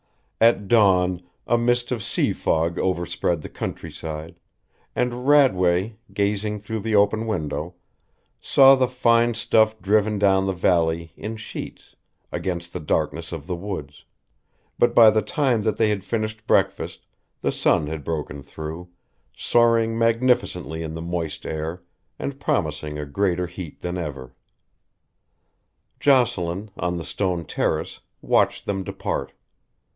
[0.41, 4.39] At dawn a mist of sea fog overspread the country side,
[4.95, 7.75] and Radway, gazing through the open window,
[8.39, 11.95] saw the fine stuff driven down the valley in sheets
[12.31, 14.05] against the darkness of the woods;
[14.79, 17.05] but by the time that they had finished breakfast
[17.43, 18.89] the sun had broken through,
[19.37, 21.83] soaring magnificently in the moist air
[22.17, 24.33] and promising a greater heat than ever.
[25.99, 29.33] Jocelyn, on the stone terrace, watched them depart.